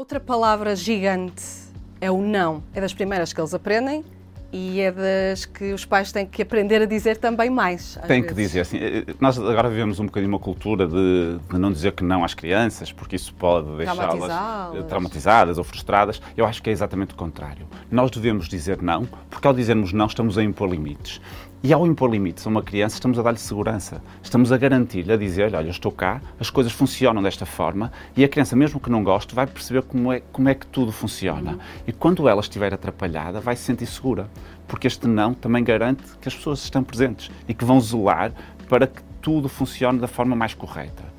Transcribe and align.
Outra 0.00 0.18
palavra 0.18 0.74
gigante 0.74 1.44
é 2.00 2.10
o 2.10 2.22
não. 2.22 2.62
É 2.72 2.80
das 2.80 2.94
primeiras 2.94 3.34
que 3.34 3.40
eles 3.42 3.52
aprendem 3.52 4.02
e 4.52 4.80
é 4.80 4.90
das 4.90 5.44
que 5.44 5.72
os 5.72 5.84
pais 5.84 6.10
têm 6.10 6.26
que 6.26 6.42
aprender 6.42 6.82
a 6.82 6.86
dizer 6.86 7.16
também 7.16 7.50
mais. 7.50 7.98
Tem 8.06 8.22
que 8.22 8.34
dizer 8.34 8.60
assim. 8.60 8.78
Eh, 8.78 9.04
nós 9.20 9.38
agora 9.38 9.68
vivemos 9.68 10.00
um 10.00 10.06
bocadinho 10.06 10.32
uma 10.32 10.38
cultura 10.38 10.86
de, 10.86 11.38
de 11.50 11.58
não 11.58 11.70
dizer 11.72 11.92
que 11.92 12.02
não 12.02 12.24
às 12.24 12.34
crianças, 12.34 12.92
porque 12.92 13.16
isso 13.16 13.32
pode 13.34 13.76
deixá-las 13.76 14.86
traumatizadas 14.88 15.58
ou 15.58 15.64
frustradas. 15.64 16.20
Eu 16.36 16.44
acho 16.46 16.62
que 16.62 16.70
é 16.70 16.72
exatamente 16.72 17.14
o 17.14 17.16
contrário. 17.16 17.66
Nós 17.90 18.10
devemos 18.10 18.48
dizer 18.48 18.82
não, 18.82 19.06
porque 19.28 19.46
ao 19.46 19.54
dizermos 19.54 19.92
não 19.92 20.06
estamos 20.06 20.36
a 20.36 20.42
impor 20.42 20.68
limites. 20.68 21.20
E 21.62 21.74
ao 21.74 21.86
impor 21.86 22.10
limites 22.10 22.46
a 22.46 22.48
uma 22.48 22.62
criança, 22.62 22.94
estamos 22.94 23.18
a 23.18 23.22
dar-lhe 23.22 23.38
segurança. 23.38 24.02
Estamos 24.22 24.50
a 24.50 24.56
garantir-lhe, 24.56 25.12
a 25.12 25.16
dizer-lhe, 25.16 25.54
olha, 25.54 25.66
eu 25.66 25.70
estou 25.70 25.92
cá, 25.92 26.22
as 26.38 26.48
coisas 26.48 26.72
funcionam 26.72 27.22
desta 27.22 27.44
forma, 27.44 27.92
e 28.16 28.24
a 28.24 28.28
criança, 28.28 28.56
mesmo 28.56 28.80
que 28.80 28.88
não 28.88 29.04
goste, 29.04 29.34
vai 29.34 29.46
perceber 29.46 29.82
como 29.82 30.10
é, 30.10 30.20
como 30.32 30.48
é 30.48 30.54
que 30.54 30.66
tudo 30.66 30.90
funciona. 30.90 31.52
Uhum. 31.52 31.58
E 31.86 31.92
quando 31.92 32.26
ela 32.26 32.40
estiver 32.40 32.72
atrapalhada, 32.72 33.40
vai 33.40 33.56
se 33.56 33.64
sentir 33.64 33.84
segura. 33.84 34.26
Porque 34.66 34.86
este 34.86 35.06
não 35.06 35.34
também 35.34 35.64
garante 35.64 36.04
que 36.20 36.28
as 36.28 36.34
pessoas 36.34 36.62
estão 36.62 36.82
presentes 36.82 37.30
e 37.48 37.54
que 37.54 37.64
vão 37.64 37.80
zelar 37.80 38.32
para 38.68 38.86
que 38.86 39.02
tudo 39.20 39.48
funcione 39.48 39.98
da 39.98 40.08
forma 40.08 40.34
mais 40.36 40.54
correta. 40.54 41.10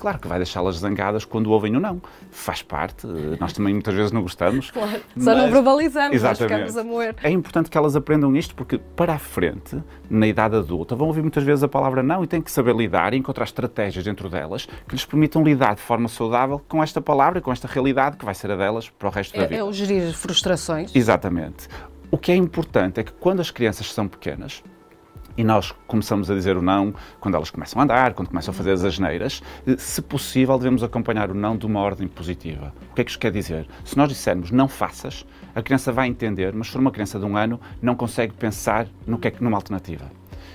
Claro 0.00 0.18
que 0.18 0.26
vai 0.26 0.38
deixá-las 0.38 0.76
zangadas 0.76 1.26
quando 1.26 1.50
ouvem 1.50 1.76
o 1.76 1.80
não. 1.80 2.00
Faz 2.30 2.62
parte, 2.62 3.06
nós 3.38 3.52
também 3.52 3.74
muitas 3.74 3.94
vezes 3.94 4.10
não 4.10 4.22
gostamos. 4.22 4.70
Claro, 4.80 5.00
só 5.18 5.34
não 5.34 5.50
verbalizamos, 5.50 6.14
exatamente. 6.14 6.52
nós 6.52 6.52
ficamos 6.52 6.76
a 6.78 6.84
moer. 6.84 7.14
É 7.22 7.30
importante 7.30 7.68
que 7.68 7.76
elas 7.76 7.94
aprendam 7.96 8.34
isto 8.34 8.54
porque 8.54 8.78
para 8.78 9.14
a 9.14 9.18
frente, 9.18 9.76
na 10.08 10.26
idade 10.26 10.56
adulta, 10.56 10.94
vão 10.94 11.08
ouvir 11.08 11.20
muitas 11.20 11.42
vezes 11.42 11.62
a 11.62 11.68
palavra 11.68 12.02
não 12.02 12.24
e 12.24 12.26
têm 12.26 12.40
que 12.40 12.50
saber 12.50 12.74
lidar 12.74 13.12
e 13.12 13.18
encontrar 13.18 13.44
estratégias 13.44 14.04
dentro 14.04 14.30
delas 14.30 14.66
que 14.88 14.94
lhes 14.94 15.04
permitam 15.04 15.42
lidar 15.42 15.74
de 15.74 15.82
forma 15.82 16.08
saudável 16.08 16.62
com 16.66 16.82
esta 16.82 17.00
palavra 17.00 17.40
e 17.40 17.42
com 17.42 17.52
esta 17.52 17.68
realidade 17.68 18.16
que 18.16 18.24
vai 18.24 18.34
ser 18.34 18.50
a 18.52 18.56
delas 18.56 18.88
para 18.88 19.08
o 19.08 19.10
resto 19.10 19.34
é, 19.36 19.40
da 19.40 19.46
vida. 19.46 19.60
É 19.60 19.64
o 19.64 19.72
gerir 19.72 20.14
frustrações. 20.14 20.94
Exatamente. 20.94 21.68
O 22.10 22.18
que 22.18 22.32
é 22.32 22.36
importante 22.36 22.98
é 22.98 23.04
que 23.04 23.12
quando 23.12 23.40
as 23.40 23.50
crianças 23.50 23.92
são 23.92 24.08
pequenas, 24.08 24.62
e 25.36 25.44
nós 25.44 25.72
começamos 25.86 26.30
a 26.30 26.34
dizer 26.34 26.56
o 26.56 26.62
não 26.62 26.92
quando 27.20 27.36
elas 27.36 27.50
começam 27.50 27.80
a 27.80 27.84
andar, 27.84 28.14
quando 28.14 28.28
começam 28.28 28.52
a 28.52 28.54
fazer 28.54 28.72
as 28.72 28.84
asneiras. 28.84 29.40
Se 29.78 30.02
possível, 30.02 30.58
devemos 30.58 30.82
acompanhar 30.82 31.30
o 31.30 31.34
não 31.34 31.56
de 31.56 31.66
uma 31.66 31.80
ordem 31.80 32.08
positiva. 32.08 32.74
O 32.90 32.94
que 32.94 33.00
é 33.00 33.04
que 33.04 33.10
isto 33.10 33.20
quer 33.20 33.30
dizer? 33.30 33.66
Se 33.84 33.96
nós 33.96 34.08
dissermos 34.08 34.50
não 34.50 34.66
faças, 34.66 35.24
a 35.54 35.62
criança 35.62 35.92
vai 35.92 36.08
entender, 36.08 36.52
mas 36.52 36.66
se 36.66 36.72
for 36.72 36.80
uma 36.80 36.90
criança 36.90 37.18
de 37.18 37.24
um 37.24 37.36
ano, 37.36 37.60
não 37.80 37.94
consegue 37.94 38.34
pensar 38.34 38.86
no 39.06 39.18
que 39.18 39.28
é 39.28 39.32
numa 39.40 39.56
alternativa. 39.56 40.10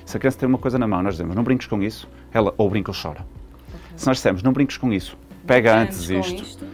Se 0.05 0.17
a 0.17 0.19
criança 0.19 0.39
tem 0.39 0.49
uma 0.49 0.57
coisa 0.57 0.77
na 0.77 0.87
mão, 0.87 1.01
nós 1.01 1.13
dizemos 1.13 1.35
não 1.35 1.43
brinques 1.43 1.67
com 1.67 1.81
isso, 1.81 2.07
ela 2.33 2.53
ou 2.57 2.69
brinca 2.69 2.91
ou 2.91 2.97
chora. 3.01 3.21
Okay. 3.21 3.79
Se 3.95 4.05
nós 4.05 4.17
dissermos 4.17 4.43
não 4.43 4.51
brinques 4.51 4.77
com 4.77 4.91
isso, 4.91 5.17
pega 5.47 5.75
antes 5.75 6.09
isto, 6.09 6.43
isto, 6.43 6.67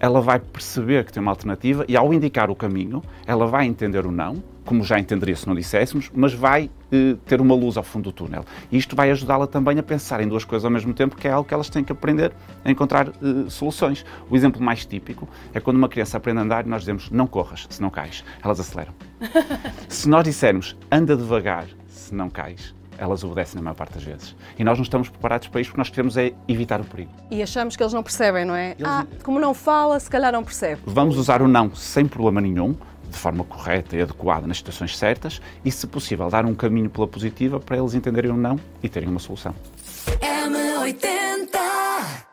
ela 0.00 0.20
vai 0.20 0.38
perceber 0.38 1.04
que 1.04 1.12
tem 1.12 1.20
uma 1.20 1.32
alternativa 1.32 1.84
e 1.88 1.96
ao 1.96 2.12
indicar 2.12 2.50
o 2.50 2.54
caminho, 2.54 3.02
ela 3.26 3.46
vai 3.46 3.66
entender 3.66 4.06
o 4.06 4.10
não 4.10 4.42
como 4.68 4.84
já 4.84 4.98
entenderia 4.98 5.34
se 5.34 5.46
não 5.48 5.54
disséssemos, 5.54 6.10
mas 6.14 6.34
vai 6.34 6.68
eh, 6.92 7.16
ter 7.24 7.40
uma 7.40 7.54
luz 7.54 7.78
ao 7.78 7.82
fundo 7.82 8.04
do 8.04 8.12
túnel. 8.12 8.44
E 8.70 8.76
isto 8.76 8.94
vai 8.94 9.10
ajudá-la 9.10 9.46
também 9.46 9.78
a 9.78 9.82
pensar 9.82 10.20
em 10.20 10.28
duas 10.28 10.44
coisas 10.44 10.62
ao 10.62 10.70
mesmo 10.70 10.92
tempo, 10.92 11.16
que 11.16 11.26
é 11.26 11.30
algo 11.30 11.48
que 11.48 11.54
elas 11.54 11.70
têm 11.70 11.82
que 11.82 11.90
aprender 11.90 12.34
a 12.62 12.70
encontrar 12.70 13.08
eh, 13.08 13.48
soluções. 13.48 14.04
O 14.28 14.36
exemplo 14.36 14.60
mais 14.60 14.84
típico 14.84 15.26
é 15.54 15.60
quando 15.60 15.78
uma 15.78 15.88
criança 15.88 16.18
aprende 16.18 16.40
a 16.40 16.42
andar 16.42 16.66
e 16.66 16.68
nós 16.68 16.82
dizemos 16.82 17.10
não 17.10 17.26
corras, 17.26 17.66
se 17.70 17.80
não 17.80 17.88
cais. 17.88 18.22
Elas 18.44 18.60
aceleram. 18.60 18.92
se 19.88 20.06
nós 20.06 20.22
dissermos 20.22 20.76
anda 20.92 21.16
devagar, 21.16 21.66
se 21.86 22.14
não 22.14 22.28
cais, 22.28 22.74
elas 22.98 23.24
obedecem 23.24 23.56
na 23.56 23.62
maior 23.62 23.74
parte 23.74 23.94
das 23.94 24.02
vezes. 24.02 24.36
E 24.58 24.64
nós 24.64 24.76
não 24.76 24.82
estamos 24.82 25.08
preparados 25.08 25.48
para 25.48 25.60
isto 25.60 25.70
porque 25.70 25.80
nós 25.80 25.88
queremos 25.88 26.16
é 26.16 26.32
evitar 26.46 26.80
o 26.80 26.84
perigo. 26.84 27.10
E 27.30 27.42
achamos 27.42 27.76
que 27.76 27.82
eles 27.82 27.92
não 27.92 28.02
percebem, 28.02 28.44
não 28.44 28.54
é? 28.54 28.72
Eles... 28.72 28.84
Ah, 28.84 29.06
como 29.22 29.38
não 29.38 29.54
fala, 29.54 29.98
se 29.98 30.10
calhar 30.10 30.32
não 30.32 30.44
percebe. 30.44 30.82
Vamos 30.84 31.16
usar 31.16 31.40
o 31.40 31.48
não 31.48 31.74
sem 31.74 32.06
problema 32.06 32.40
nenhum, 32.40 32.74
de 33.08 33.16
forma 33.16 33.44
correta 33.44 33.96
e 33.96 34.02
adequada 34.02 34.46
nas 34.46 34.58
situações 34.58 34.96
certas 34.96 35.40
e, 35.64 35.70
se 35.70 35.86
possível, 35.86 36.28
dar 36.28 36.44
um 36.44 36.54
caminho 36.54 36.90
pela 36.90 37.08
positiva 37.08 37.58
para 37.58 37.78
eles 37.78 37.94
entenderem 37.94 38.30
o 38.30 38.36
não 38.36 38.60
e 38.82 38.88
terem 38.88 39.08
uma 39.08 39.20
solução. 39.20 39.54
M80 40.20 42.27